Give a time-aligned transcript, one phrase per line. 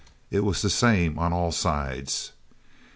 [0.31, 2.31] It was the same on all sides.